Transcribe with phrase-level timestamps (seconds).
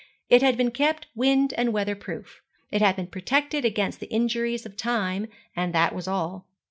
[0.29, 2.41] It had been kept wind and weather proof.
[2.71, 6.47] It had been protected against the injuries of time; and that was all.